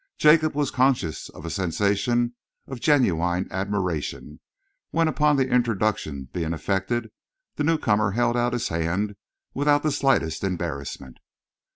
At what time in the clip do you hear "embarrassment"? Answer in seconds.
10.43-11.19